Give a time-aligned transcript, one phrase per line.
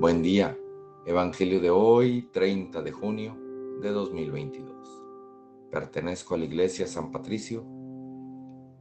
[0.00, 0.56] Buen día.
[1.06, 3.36] Evangelio de hoy, 30 de junio
[3.80, 4.72] de 2022.
[5.72, 7.64] Pertenezco a la Iglesia San Patricio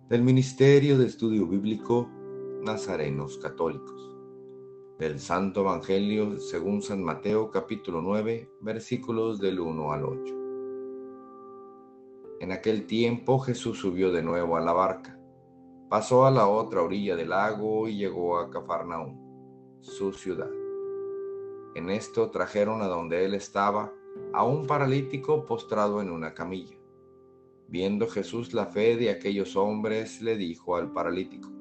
[0.09, 2.07] del Ministerio de Estudio Bíblico
[2.61, 4.15] Nazarenos Católicos.
[4.99, 10.35] Del Santo Evangelio según San Mateo capítulo 9 versículos del 1 al 8.
[12.42, 15.20] En aquel tiempo Jesús subió de nuevo a la barca,
[15.89, 20.66] pasó a la otra orilla del lago y llegó a Cafarnaúm, su ciudad
[21.76, 23.94] en esto trajeron a donde él estaba
[24.34, 26.75] a un paralítico postrado en una camilla.
[27.67, 31.52] Viendo Jesús la fe de aquellos hombres, le dijo al paralítico,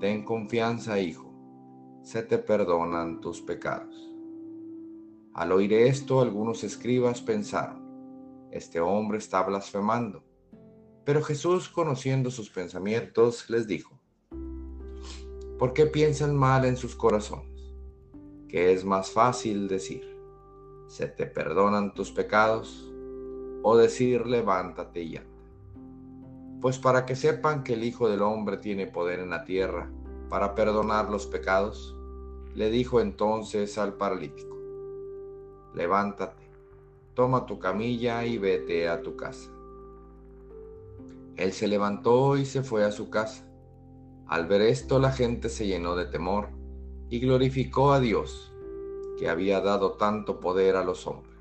[0.00, 1.32] Ten confianza, hijo,
[2.02, 4.08] se te perdonan tus pecados.
[5.34, 10.24] Al oír esto, algunos escribas pensaron, Este hombre está blasfemando.
[11.04, 13.98] Pero Jesús, conociendo sus pensamientos, les dijo,
[15.58, 17.57] ¿por qué piensan mal en sus corazones?
[18.48, 20.18] Que es más fácil decir,
[20.86, 22.90] se te perdonan tus pecados,
[23.62, 25.28] o decir, levántate y anda.
[26.60, 29.90] Pues para que sepan que el Hijo del Hombre tiene poder en la tierra
[30.30, 31.94] para perdonar los pecados,
[32.54, 34.56] le dijo entonces al paralítico,
[35.74, 36.42] levántate,
[37.14, 39.50] toma tu camilla y vete a tu casa.
[41.36, 43.44] Él se levantó y se fue a su casa.
[44.26, 46.57] Al ver esto la gente se llenó de temor
[47.10, 48.52] y glorificó a Dios,
[49.18, 51.36] que había dado tanto poder a los hombres.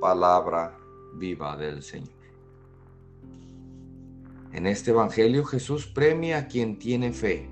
[0.00, 0.78] Palabra
[1.14, 2.08] viva del Señor.
[4.52, 7.50] En este Evangelio Jesús premia a quien tiene fe,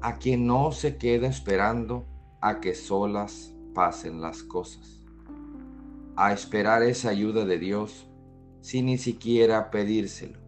[0.00, 2.06] a quien no se queda esperando
[2.40, 5.00] a que solas pasen las cosas,
[6.14, 8.06] a esperar esa ayuda de Dios
[8.60, 10.45] sin ni siquiera pedírselo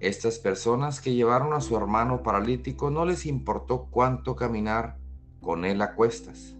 [0.00, 4.96] estas personas que llevaron a su hermano paralítico no les importó cuánto caminar
[5.42, 6.56] con él a cuestas.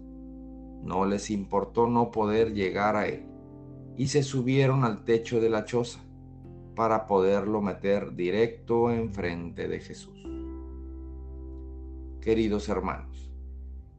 [0.83, 3.25] No les importó no poder llegar a él
[3.97, 5.99] y se subieron al techo de la choza
[6.75, 10.23] para poderlo meter directo enfrente de Jesús.
[12.21, 13.31] Queridos hermanos,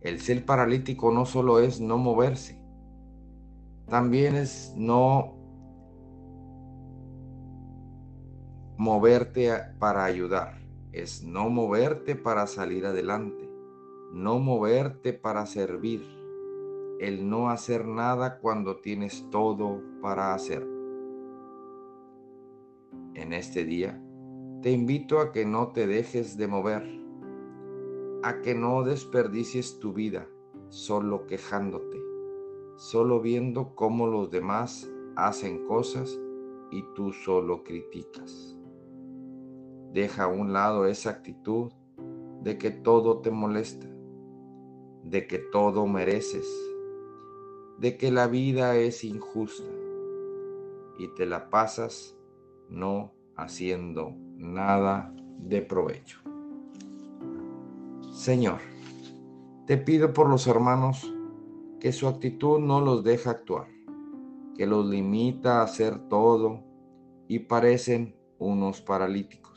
[0.00, 2.58] el ser paralítico no solo es no moverse,
[3.88, 5.41] también es no
[8.82, 9.48] moverte
[9.78, 10.58] para ayudar,
[10.90, 13.48] es no moverte para salir adelante,
[14.12, 16.04] no moverte para servir,
[16.98, 20.66] el no hacer nada cuando tienes todo para hacer.
[23.14, 24.02] En este día,
[24.62, 26.82] te invito a que no te dejes de mover,
[28.24, 30.26] a que no desperdicies tu vida
[30.70, 32.02] solo quejándote,
[32.78, 36.18] solo viendo cómo los demás hacen cosas
[36.72, 38.58] y tú solo criticas.
[39.92, 41.70] Deja a un lado esa actitud
[42.42, 43.86] de que todo te molesta,
[45.04, 46.48] de que todo mereces,
[47.78, 49.70] de que la vida es injusta
[50.98, 52.16] y te la pasas
[52.70, 56.20] no haciendo nada de provecho.
[58.14, 58.60] Señor,
[59.66, 61.12] te pido por los hermanos
[61.80, 63.66] que su actitud no los deja actuar,
[64.56, 66.64] que los limita a hacer todo
[67.28, 69.51] y parecen unos paralíticos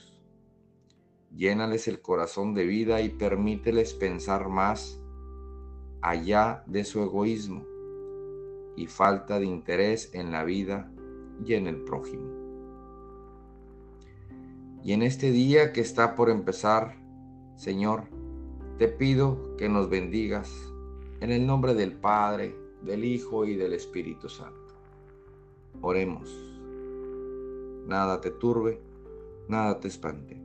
[1.36, 5.00] llénales el corazón de vida y permíteles pensar más
[6.02, 7.66] allá de su egoísmo
[8.76, 10.92] y falta de interés en la vida
[11.46, 12.32] y en el prójimo.
[14.84, 16.96] Y en este día que está por empezar,
[17.56, 18.04] Señor,
[18.78, 20.54] te pido que nos bendigas
[21.22, 24.76] en el nombre del Padre, del Hijo y del Espíritu Santo.
[25.82, 26.30] Oremos.
[27.88, 28.80] Nada te turbe,
[29.48, 30.45] nada te espante